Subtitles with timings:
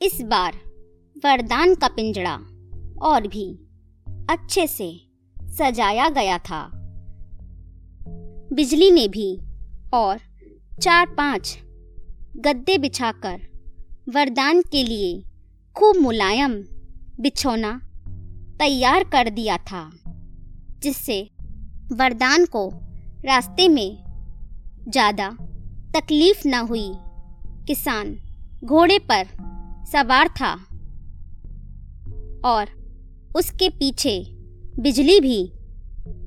[0.00, 0.54] इस बार
[1.16, 2.34] वरदान का पिंजड़ा
[3.02, 3.44] और भी
[4.30, 4.88] अच्छे से
[5.38, 6.60] सजाया गया था।
[8.52, 9.28] बिजली ने भी
[9.94, 10.18] और
[10.82, 11.56] चार पाँच
[12.36, 13.40] गद्दे बिछाकर
[14.14, 15.22] वरदान के लिए
[15.76, 16.54] खूब मुलायम
[17.20, 17.72] बिछौना
[18.58, 19.90] तैयार कर दिया था,
[20.82, 21.20] जिससे
[21.92, 22.68] वरदान को
[23.24, 23.96] रास्ते में
[24.88, 25.30] ज़्यादा
[25.96, 26.88] तकलीफ़ न हुई।
[27.66, 28.16] किसान
[28.64, 29.26] घोड़े पर
[29.92, 30.54] सवार था।
[32.44, 32.66] और
[33.36, 34.24] उसके पीछे
[34.78, 35.52] बिजली भी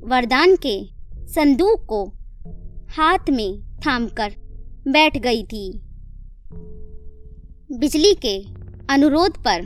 [0.04, 0.90] वरदान के
[1.28, 2.06] संदूक को
[2.90, 4.34] हाथ में थामकर
[4.88, 5.82] बैठ गई थी।
[7.80, 8.46] बिजली के
[8.90, 9.62] अनुरोध पर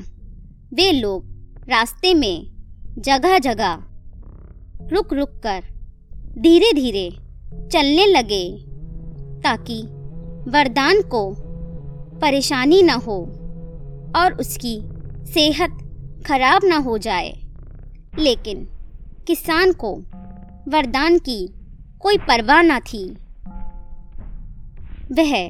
[0.74, 1.26] वे लोग
[1.70, 2.48] रास्ते में
[2.98, 3.84] जगह जगह
[4.92, 5.64] रुक रुक कर
[6.38, 7.10] धीरे धीरे
[7.68, 8.66] चलने लगे
[9.42, 9.84] ताकि
[10.52, 11.36] वरदान को
[12.20, 13.43] परेशानी न हो।
[14.16, 14.82] और उसकी
[15.34, 15.80] सेहत
[16.28, 17.42] खराब ना हो जाए।
[18.20, 18.68] लेकिन
[19.28, 19.96] किसान को
[20.68, 21.54] वरदान की
[22.00, 23.18] कोई परवाह न थी।
[25.12, 25.50] वह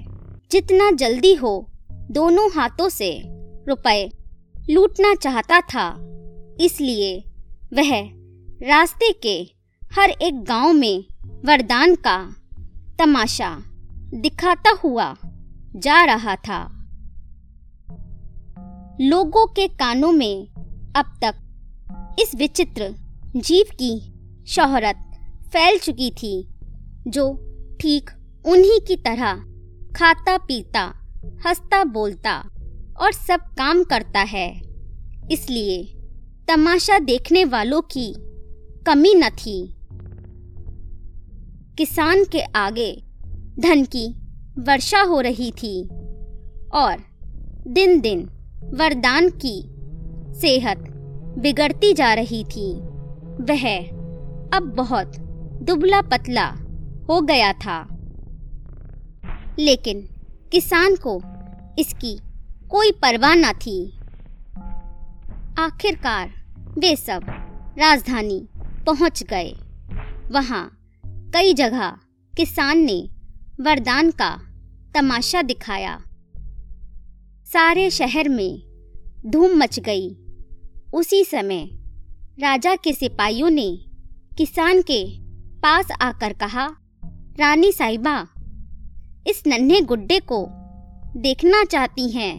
[0.52, 3.24] जितना जल्दी हो दोनों हाथों से
[3.68, 4.12] रुपए
[4.70, 5.96] लूटना चाहता था,
[6.59, 7.24] इसलिए
[7.74, 7.92] वह
[8.70, 9.54] रास्ते के
[9.94, 11.06] हर एक गाँव में
[11.46, 12.36] वरदान का
[13.00, 13.64] तमाशा
[14.14, 15.18] दिखाता हुआ
[15.76, 16.83] जा रहा था।
[19.02, 20.48] लोगों के कानों में
[20.96, 21.36] अब तक
[22.20, 22.96] इस विचित्र
[23.36, 24.14] जीव की
[24.48, 24.96] शोहरत
[25.48, 26.48] फैल चुकी थी,
[27.08, 27.34] जो
[27.82, 28.10] ठीक
[28.46, 29.34] उन्हीं की तरह
[29.96, 30.82] खाता पीता,
[31.48, 32.34] हंसता बोलता
[33.02, 34.62] और सब काम करता है।
[35.32, 35.84] इसलिए
[36.48, 38.16] तमाशा देखने वालों की
[38.88, 39.76] कमी न थी।
[41.78, 43.04] किसान के आगे
[43.60, 44.08] धन की
[44.60, 45.88] वर्षा हो रही थी
[46.74, 47.04] और
[47.68, 48.30] दिन दिन
[48.72, 49.64] वरदान की
[50.39, 50.78] सेहत
[51.38, 52.73] बिगड़ती जा रही थी।
[53.42, 53.80] वह
[54.58, 55.17] अब बहुत
[55.64, 56.45] दुबला पतला
[57.09, 57.88] हो गया था।
[59.59, 60.07] लेकिन
[60.52, 61.22] किसान को
[61.79, 62.19] इसकी
[62.69, 64.00] कोई परवाह न थी।
[65.59, 66.34] आखिरकार
[66.79, 67.22] वे सब
[67.79, 69.56] राजधानी पहुँच गए।
[70.31, 71.97] वहाँ कई जगह
[72.38, 73.09] किसान ने
[73.62, 74.41] वरदान का
[74.96, 76.02] तमाशा दिखाया।
[77.53, 78.64] सारे शहर में
[79.25, 80.09] धूम मच गई।
[80.94, 81.66] उसी समय
[82.40, 83.86] राजा के सिपाहियों ने
[84.38, 85.19] किसान के
[85.59, 86.66] पास आकर कहा,
[87.40, 88.28] रानी साहिबा,
[89.28, 90.46] इस नन्हे गुड्डे को
[91.18, 92.36] देखना चाहती हैं,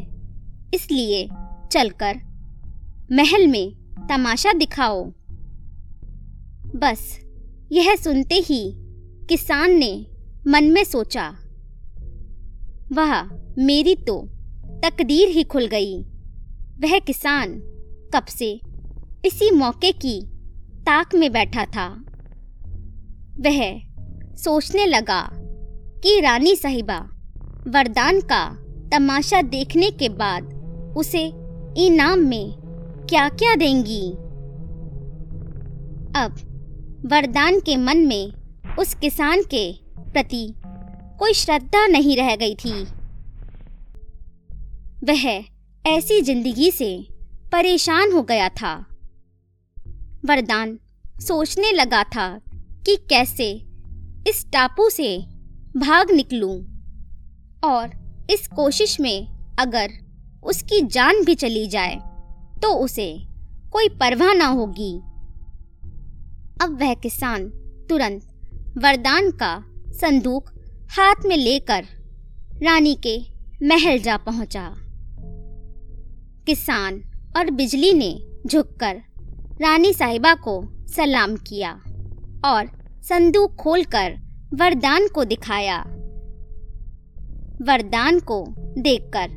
[0.74, 1.28] इसलिए
[1.72, 2.20] चलकर
[3.12, 3.72] महल में
[4.08, 5.04] तमाशा दिखाओ।
[6.76, 7.18] बस
[7.72, 8.62] यह सुनते ही
[9.28, 10.06] किसान ने
[10.46, 11.30] मन में सोचा,
[12.92, 13.22] वह,
[13.58, 14.33] मेरी तो
[14.84, 16.02] तकदीर ही खुल गई।
[16.80, 17.52] वह किसान
[18.14, 18.60] कब से
[19.24, 20.20] इसी मौके की
[20.80, 21.86] ताक में बैठा था।
[23.40, 23.78] वह
[24.36, 25.30] सोचने लगा
[26.02, 26.98] कि रानी साहिबा
[27.68, 28.44] वरदान का
[28.92, 30.52] तमाशा देखने के बाद
[30.96, 31.24] उसे
[31.76, 32.52] इनाम में
[33.10, 34.10] क्या क्या देंगी।
[36.16, 36.36] अब
[37.06, 38.32] वरदान के मन में
[38.78, 39.72] उस किसान के
[40.12, 40.54] प्रति
[41.18, 42.84] कोई श्रद्धा नहीं रह गई थी।
[45.04, 45.24] वह
[45.84, 46.86] ऐसी ज़िंदगी से
[47.52, 48.74] परेशान हो गया था।
[50.24, 50.78] वरदान
[51.20, 52.28] सोचने लगा था
[52.86, 53.50] कि कैसे
[54.28, 55.16] इस टापू से
[55.76, 56.54] भाग निकलूं
[57.64, 57.90] और
[58.30, 59.26] इस कोशिश में
[59.58, 59.92] अगर
[60.44, 61.96] उसकी जान भी चली जाए
[62.62, 63.08] तो उसे
[63.72, 64.94] कोई परवाह ना होगी।
[66.64, 67.48] अब वह किसान
[67.88, 68.22] तुरंत
[68.78, 69.52] वरदान का
[70.00, 70.48] संदूक
[70.90, 71.84] हाथ में लेकर
[72.62, 73.18] रानी के
[73.62, 74.64] महल जा पहुँचा।
[76.46, 77.00] किसान
[77.36, 78.96] और बिजली ने झुककर
[79.60, 81.70] रानी साहिबा को सलाम किया
[82.44, 82.66] और
[83.02, 84.16] संदूक खोलकर
[84.54, 85.78] वरदान को दिखाया।
[87.62, 88.44] वरदान को
[88.78, 89.30] देखकर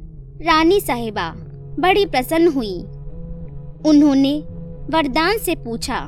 [0.45, 1.31] रानी साहिबा
[1.79, 2.77] बड़ी प्रसन्न हुई।
[3.89, 4.37] उन्होंने
[4.89, 5.99] वरदान से पूछा,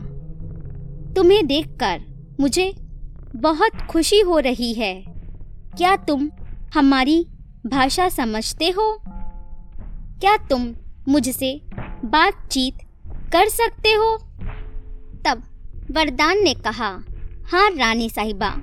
[1.16, 2.02] तुम्हें देखकर
[2.40, 2.74] मुझे
[3.36, 4.94] बहुत खुशी हो रही है।
[5.78, 6.30] क्या तुम
[6.74, 7.26] हमारी
[7.66, 8.92] भाषा समझते हो?
[10.22, 10.74] क्या तुम
[11.10, 11.62] मुझसे
[12.06, 12.78] बातचीत
[13.34, 14.18] कर सकते हो?
[15.26, 15.44] तब
[15.92, 17.04] वरदान ने कहा
[17.46, 18.62] हाँ रानी साहिबा,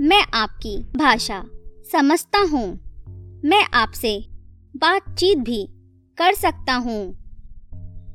[0.00, 1.44] मैं आपकी भाषा
[1.92, 2.78] समझता हूँ।
[3.44, 4.28] मैं आपसे
[4.76, 5.68] बातचीत भी
[6.18, 7.16] कर सकता हूँ।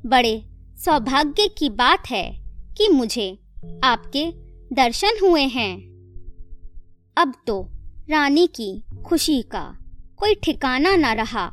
[0.05, 0.45] बड़े
[0.75, 2.31] सौभाग्य की बात है
[2.77, 3.39] कि मुझे
[3.83, 4.31] आपके
[4.75, 5.77] दर्शन हुए हैं।
[7.17, 7.69] अब तो
[8.09, 9.77] रानी की खुशी का
[10.17, 11.45] कोई ठिकाना न रहा।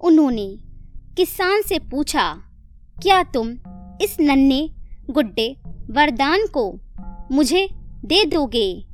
[0.00, 0.71] उन्होंने
[1.16, 2.42] किसान से पूछा,
[3.02, 3.48] क्या तुम
[4.02, 4.70] इस नन्हे,
[5.10, 5.56] गुड्डे,
[5.90, 6.80] वरदान को
[7.32, 7.68] मुझे
[8.04, 8.84] दे दोगे?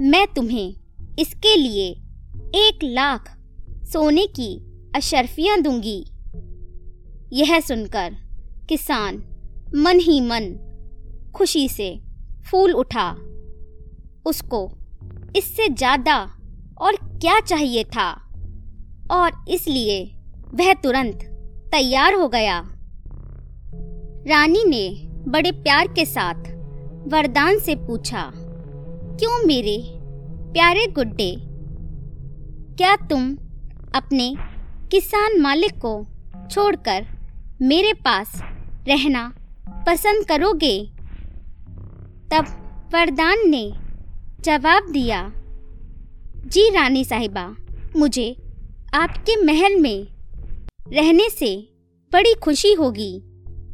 [0.00, 0.74] मैं तुम्हें
[1.18, 1.88] इसके लिए
[2.54, 3.38] एक लाख
[3.84, 4.56] सोने की
[4.96, 6.06] अशरफियाँ दूँगी।
[7.32, 8.16] यह सुनकर
[8.68, 9.22] किसान
[9.74, 10.52] मन ही मन
[11.34, 12.00] खुशी से
[12.50, 13.10] फूल उठा।
[14.26, 14.70] उसको
[15.36, 16.18] इससे ज़्यादा
[16.80, 18.10] और क्या चाहिए था?
[19.10, 20.13] और इसलिए
[20.54, 21.22] वह तुरंत
[21.72, 22.58] तैयार हो गया।
[24.28, 24.88] रानी ने
[25.30, 26.52] बड़े प्यार के साथ
[27.08, 29.76] वरदान से पूछा, क्यों मेरे
[30.52, 31.34] प्यारे गुड्डे,
[32.78, 33.30] क्या तुम
[33.94, 34.34] अपने
[34.90, 35.94] किसान मालिक को
[36.50, 37.06] छोड़कर
[37.62, 38.40] मेरे पास
[38.88, 39.32] रहना
[39.86, 40.78] पसंद करोगे?
[42.32, 42.46] तब
[42.94, 43.70] वरदान ने
[44.40, 45.20] जवाब दिया,
[46.46, 47.54] जी रानी साहिबा,
[47.96, 48.30] मुझे
[48.94, 50.13] आपके महल में
[50.86, 51.56] रहने से
[52.12, 53.12] बड़ी खुशी होगी।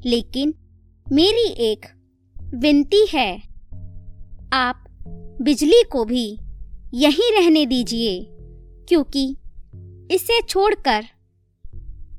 [0.07, 0.55] लेकिन
[1.07, 1.87] मेरी एक
[2.55, 3.37] विनती है,
[4.53, 4.85] आप
[5.43, 6.39] बिजली को भी
[6.95, 8.27] यहीं रहने दीजिए,
[8.89, 9.37] क्योंकि
[10.11, 11.05] इसे छोड़कर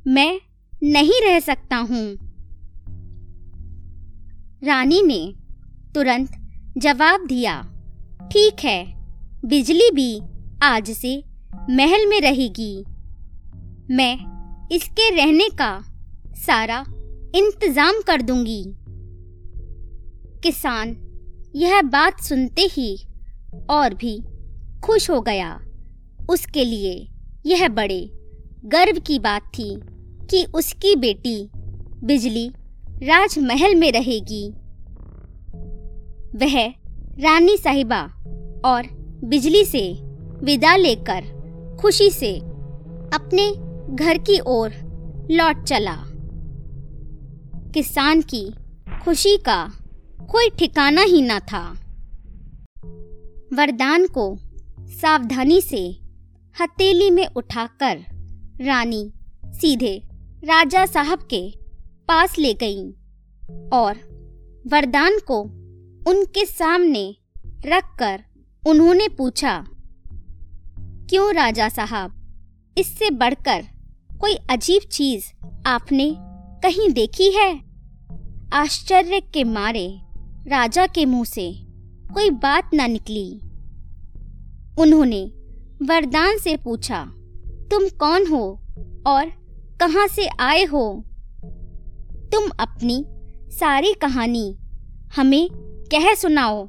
[0.07, 0.39] मैं
[0.83, 2.05] नहीं रह सकता हूँ।
[4.63, 5.33] रानी ने
[5.93, 6.31] तुरंत
[6.77, 7.61] जवाब दिया,
[8.31, 8.85] ठीक है,
[9.45, 10.21] बिजली भी
[10.63, 11.23] आज से
[11.69, 12.83] महल में रहेगी।
[13.91, 14.30] मैं
[14.71, 15.83] इसके रहने का
[16.35, 16.85] सारा
[17.35, 18.63] इंतज़ाम कर दूँगी।
[20.43, 20.95] किसान,
[21.55, 22.95] यह बात सुनते ही
[23.69, 24.21] और भी
[24.83, 25.59] खुश हो गया।
[26.29, 27.07] उसके लिए
[27.45, 28.09] यह बड़े
[28.65, 29.69] गर्व की बात थी
[30.29, 31.49] कि उसकी बेटी
[32.03, 32.47] बिजली
[33.03, 34.49] राजमहल में रहेगी।
[36.35, 36.67] वह
[37.19, 38.01] रानी साहिबा
[38.65, 38.87] और
[39.23, 39.91] बिजली से
[40.43, 42.35] विदा लेकर खुशी से
[43.13, 44.73] अपने घर की ओर
[45.31, 45.95] लौट चला।
[47.73, 48.43] किसान की
[49.03, 49.57] खुशी का
[50.31, 51.61] कोई ठिकाना ही न था।
[53.53, 54.25] वरदान को
[54.91, 55.81] सावधानी से
[56.55, 58.03] हथेली में उठाकर
[58.61, 59.11] रानी
[59.45, 59.95] सीधे
[60.43, 61.41] राजा साहब के
[62.07, 62.89] पास ले गई
[63.73, 63.99] और
[64.67, 65.41] वरदान को
[66.09, 67.03] उनके सामने
[67.65, 68.23] रखकर
[68.63, 69.65] उन्होंने पूछा,
[71.09, 72.17] क्यों राजा साहब,
[72.77, 73.63] इससे बढ़कर
[74.21, 76.15] कोई अजीब चीज़ आपने
[76.63, 77.61] कहीं देखी है?
[78.53, 80.01] आश्चर्य के मारे,
[80.47, 81.53] राजा के मुँह से
[82.13, 83.39] कोई बात न निकली।
[84.77, 85.31] उन्होंने
[85.83, 87.05] वरदान से पूछा,
[87.71, 88.59] तुम कौन हो
[89.07, 89.25] और
[89.79, 91.03] कहाँ से आए हो?
[92.31, 93.05] तुम अपनी
[93.51, 94.57] सारी कहानी
[95.15, 95.49] हमें
[95.91, 96.67] कह सुनाओ।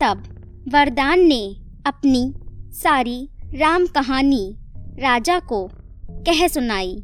[0.00, 0.22] तब
[0.68, 1.56] वरदान ने
[1.86, 2.34] अपनी
[2.72, 4.56] सारी राम कहानी
[4.98, 5.70] राजा को
[6.10, 6.96] कह सुनाई।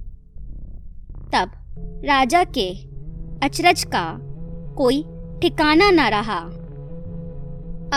[1.34, 1.50] तब
[2.04, 2.70] राजा के
[3.46, 4.18] अचरज का
[4.74, 5.02] कोई
[5.42, 6.38] ठिकाना न रहा।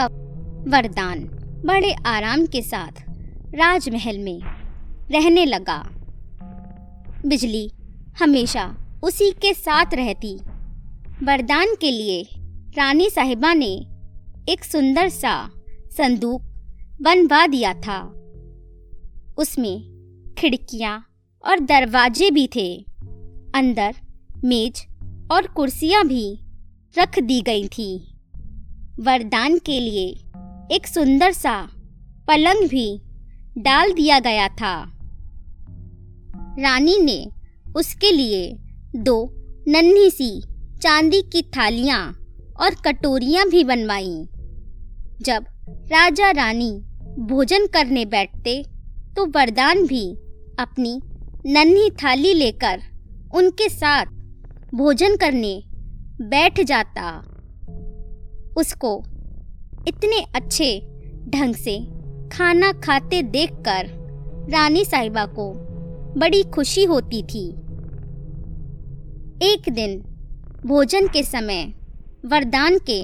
[0.03, 0.21] अब
[0.67, 1.19] वरदान
[1.65, 2.91] बड़े आराम के साथ
[3.55, 4.39] राजमहल में
[5.11, 5.89] रहने लगा।
[7.25, 7.71] बिजली
[8.19, 10.35] हमेशा उसी के साथ रहती।
[11.23, 12.27] वरदान के लिए
[12.77, 13.87] रानी साहिबा ने
[14.49, 15.49] एक सुंदर सा
[15.97, 16.41] संदूक
[17.01, 18.13] बनवा दिया था।
[19.37, 19.94] उसमें
[20.37, 20.97] खिड़कियाँ
[21.43, 22.85] और दरवाजे भी थे।
[23.55, 23.95] अंदर
[24.45, 24.85] मेज
[25.31, 26.25] और कुर्सियाँ भी
[26.97, 27.89] रख दी गई थी।
[28.99, 30.07] वरदान के लिए
[30.75, 31.55] एक सुंदर सा
[32.27, 33.01] पलंग भी
[33.57, 34.75] डाल दिया गया था।
[36.59, 37.31] रानी ने
[37.75, 38.47] उसके लिए
[38.95, 39.17] दो
[39.67, 40.29] नन्ही सी
[40.81, 41.99] चांदी की थालियाँ
[42.59, 44.27] और कटोरियाँ भी बनवाई।
[45.21, 45.45] जब
[45.91, 46.71] राजा रानी
[47.19, 48.63] भोजन करने बैठते
[49.15, 50.05] तो वरदान भी
[50.59, 50.99] अपनी
[51.45, 52.81] नन्ही थाली लेकर
[53.33, 54.05] उनके साथ
[54.75, 55.53] भोजन करने
[56.21, 57.11] बैठ जाता।
[58.57, 58.97] उसको
[59.87, 60.67] इतने अच्छे
[61.29, 61.77] ढंग से
[62.31, 63.89] खाना खाते देखकर
[64.51, 65.51] रानी साहिबा को
[66.19, 67.47] बड़ी खुशी होती थी।
[69.43, 69.97] एक दिन
[70.65, 71.63] भोजन के समय
[72.25, 73.01] वरदान के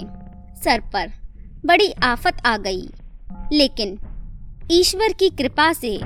[0.61, 1.11] सर पर
[1.65, 2.87] बड़ी आफत आ गई,
[3.53, 3.97] लेकिन
[4.71, 5.97] ईश्वर की कृपा से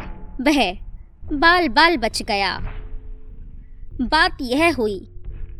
[0.41, 0.84] वह
[1.33, 2.57] बाल बाल बच गया।
[4.01, 5.11] बात यह हुई,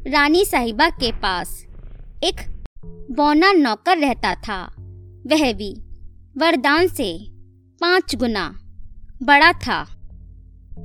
[0.08, 1.66] रानी साहिबा के पास
[2.24, 2.66] एक
[3.12, 4.76] बौना नौकर रहता था।
[5.28, 5.74] वह भी
[6.38, 7.28] वरदान से
[7.82, 8.60] पाँच गुना
[9.24, 9.82] बड़ा था।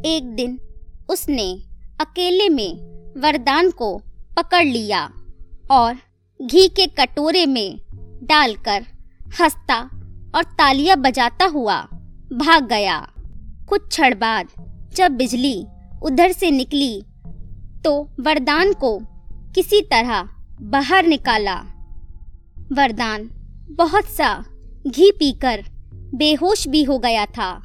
[0.06, 0.60] एक दिन
[1.08, 1.62] उसने
[2.00, 2.76] अकेले में
[3.20, 4.02] वरदान को
[4.36, 5.10] पकड़ लिया
[5.70, 5.96] और
[6.42, 7.80] घी के कटोरे में
[8.22, 8.84] डालकर
[9.40, 9.80] हंसता
[10.34, 11.82] और तालियाँ बजाता हुआ
[12.32, 13.10] भाग गया।
[13.68, 14.46] कुछ क्षण बाद
[14.96, 15.66] जब बिजली
[16.02, 17.02] उधर से निकली
[17.84, 18.98] तो वरदान को
[19.54, 20.28] किसी तरह
[20.60, 21.56] बाहर निकाला।
[22.72, 23.30] वरदान
[23.70, 24.44] बहुत सा
[24.86, 25.64] घी पीकर
[26.14, 27.62] बेहोश भी हो गया था।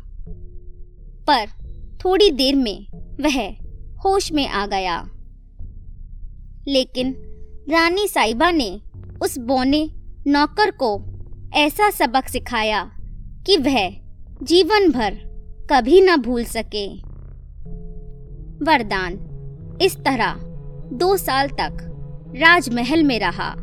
[1.30, 1.48] पर
[2.06, 2.88] थोड़ी देर में
[3.22, 3.50] वह
[4.00, 5.10] होश में आ गया।
[6.68, 7.16] लेकिन
[7.72, 8.82] रानी साहिबा ने
[9.22, 9.90] उस बोने
[10.28, 11.06] नौकर को
[11.54, 12.92] ऐसा सबक सिखाया
[13.46, 13.90] कि वह
[14.44, 15.18] जीवन भर
[15.72, 17.05] कभी न भूल सके।
[18.64, 19.14] वरदान।
[19.82, 20.34] इस तरह
[20.98, 21.78] दो साल तक
[22.36, 23.54] राजमहल में रहा।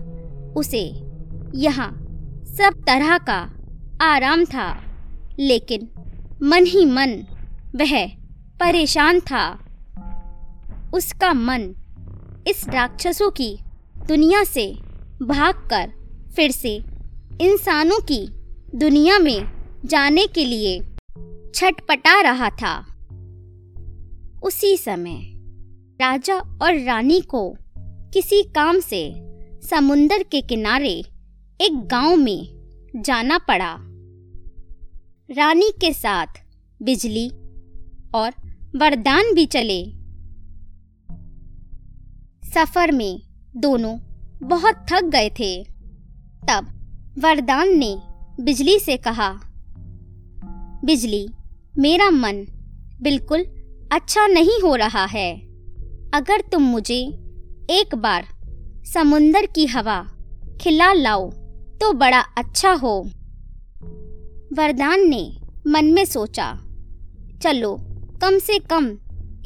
[0.56, 0.82] उसे
[1.54, 1.90] यहाँ
[2.46, 3.50] सब तरह का
[4.00, 4.82] आराम था,
[5.38, 5.88] लेकिन
[6.42, 7.10] मन ही मन
[7.76, 8.06] वह
[8.60, 9.58] परेशान था।
[10.94, 11.74] उसका मन
[12.46, 13.58] इस राक्षसों की
[14.08, 14.66] दुनिया से
[15.22, 15.92] भागकर
[16.36, 16.74] फिर से
[17.40, 18.26] इंसानों की
[18.74, 19.52] दुनिया में
[19.84, 20.80] जाने के लिए
[21.54, 22.91] छटपटा रहा था।
[24.42, 25.18] उसी समय
[26.00, 27.56] राजा और रानी को
[28.12, 29.14] किसी काम से
[29.70, 31.04] समुंदर के किनारे
[31.60, 32.48] एक गाँव में
[32.96, 33.76] जाना पड़ा।
[35.30, 36.26] रानी के साथ
[36.82, 37.28] बिजली
[38.14, 38.30] और
[38.76, 39.84] वरदान भी चले।
[42.50, 43.22] सफ़र में
[43.56, 43.98] दोनों
[44.48, 45.64] बहुत थक गए थे।
[46.48, 46.68] तब
[47.18, 47.98] वरदान ने
[48.40, 49.40] बिजली से कहा,
[50.84, 51.28] बिजली,
[51.78, 52.46] मेरा मन
[53.02, 53.61] बिल्कुल
[53.92, 55.32] अच्छा नहीं हो रहा है।
[56.14, 56.98] अगर तुम मुझे
[57.70, 58.26] एक बार
[58.94, 60.00] समुंदर की हवा
[60.60, 61.30] खिला लाओ
[61.80, 63.00] तो बड़ा अच्छा हो।
[64.52, 65.22] वरदान ने
[65.66, 66.52] मन में सोचा,
[67.42, 67.76] चलो
[68.22, 68.88] कम से कम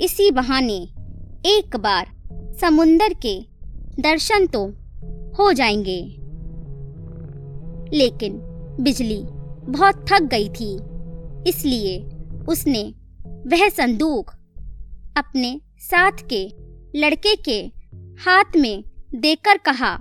[0.00, 0.78] इसी बहाने
[1.46, 2.10] एक बार
[2.60, 3.38] समुंदर के
[4.02, 4.64] दर्शन तो
[5.38, 6.00] हो जाएँगे।
[7.96, 8.38] लेकिन
[8.80, 9.22] बिजली
[9.72, 10.74] बहुत थक गई थी,
[11.48, 11.98] इसलिए
[12.48, 12.82] उसने
[13.46, 14.30] वह संदूक
[15.16, 16.48] अपने साथ के
[16.98, 19.96] लड़के के हाथ में देकर कहा,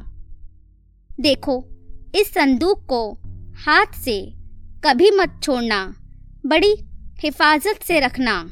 [1.20, 1.70] देखो,
[2.16, 3.14] इस संदूक को
[3.58, 4.34] हाथ से
[4.84, 5.96] कभी मत छोड़ना,
[6.46, 6.76] बड़ी
[7.20, 8.44] हिफाजत से रखना।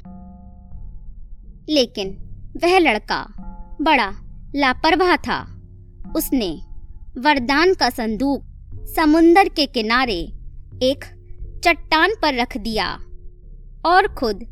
[1.70, 2.10] लेकिन
[2.63, 3.34] वह लड़का
[3.82, 4.13] बड़ा
[4.55, 5.41] लापरवाह था।
[6.15, 6.62] उसने
[7.22, 8.43] वरदान का संदूक
[8.96, 10.20] समुंदर के किनारे
[10.84, 11.05] एक
[11.65, 13.00] चट्टान पर रख दिया
[13.86, 14.43] और खुद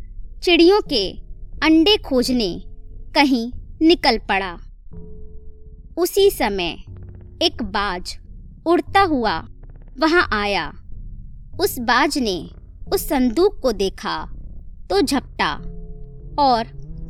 [0.44, 1.31] चिड़ियों के
[1.64, 2.64] अंडे खोजने
[3.16, 3.52] कहीं
[3.82, 4.52] निकल पड़ा।
[5.98, 6.70] उसी समय
[7.42, 8.18] एक बाज
[8.66, 9.38] उड़ता हुआ
[10.00, 10.66] वहाँ आया।
[11.60, 12.50] उस बाज ने
[12.94, 14.18] उस संदूक को देखा
[14.90, 15.54] तो झपटा
[16.40, 16.64] और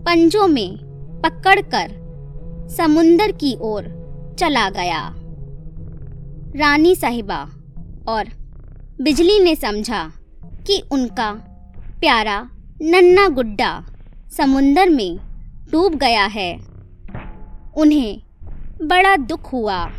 [0.06, 0.78] पंजों में
[1.26, 1.92] पकड़कर
[2.78, 3.88] समुंदर की ओर
[4.40, 5.02] चला गया।
[6.56, 7.42] रानी साहिबा
[8.08, 8.30] और
[9.02, 10.04] बिजली ने समझा
[10.68, 11.32] कि उनका
[12.00, 12.40] प्यारा
[12.82, 13.72] नन्ना गुड्डा
[14.38, 15.20] समुंदर में
[15.72, 16.58] डूब गया है।
[17.78, 18.24] उन्हें
[18.84, 19.92] बड़ा दुख हुआ।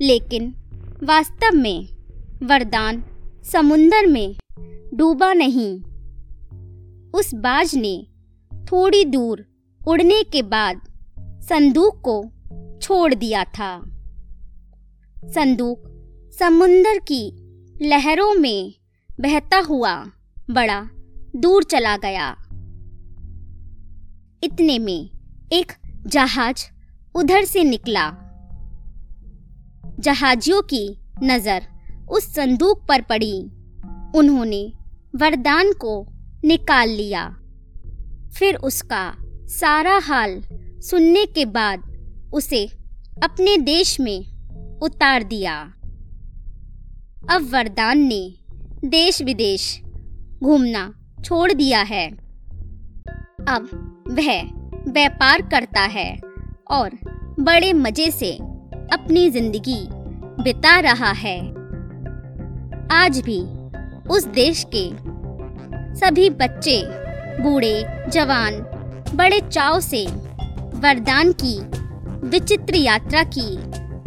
[0.00, 0.54] लेकिन
[1.04, 1.88] वास्तव में
[2.42, 3.04] वरदान
[3.44, 4.36] समुंदर में
[4.94, 5.82] डूबा नहीं।
[7.10, 8.06] उस बाज ने
[8.52, 9.46] थोड़ी दूर
[9.86, 10.80] उड़ने के बाद
[11.20, 12.30] संदूक को
[12.82, 13.82] छोड़ दिया था।
[15.24, 15.82] संदूक
[16.38, 17.32] समुंदर की
[17.82, 18.74] लहरों में
[19.20, 20.06] बहता हुआ
[20.50, 20.88] बड़ा
[21.36, 22.45] दूर चला गया।
[24.44, 25.10] इतने में
[25.52, 25.72] एक
[26.06, 26.64] जहाज़
[27.14, 28.10] उधर से निकला।
[30.00, 31.66] जहाजियों की नज़र
[32.10, 33.42] उस संदूक पर पड़ी।
[34.14, 34.72] उन्होंने
[35.16, 36.06] वरदान को
[36.44, 37.36] निकाल लिया।
[38.38, 39.16] फिर उसका
[39.46, 40.42] सारा हाल
[40.80, 41.82] सुनने के बाद
[42.34, 42.66] उसे
[43.22, 44.24] अपने देश में
[44.82, 45.60] उतार दिया।
[47.30, 48.34] अब वरदान ने
[48.84, 49.80] देश विदेश
[50.42, 52.25] घूमना छोड़ दिया है।
[53.48, 53.68] अब
[54.08, 54.42] वह
[54.92, 56.18] व्यापार करता है
[56.70, 56.90] और
[57.40, 58.32] बड़े मज़े से
[58.92, 59.86] अपनी ज़िंदगी
[60.42, 61.38] बिता रहा है।
[62.92, 63.40] आज भी
[64.08, 64.84] उस देश के
[65.96, 66.82] सभी बच्चे,
[67.42, 68.54] बूढ़े, जवान,
[69.14, 70.06] बड़े चाव से
[70.80, 71.58] वरदान की
[72.28, 73.56] विचित्र यात्रा की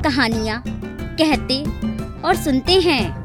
[0.04, 1.64] कहानियाँ कहते
[2.22, 3.19] और सुनते हैं।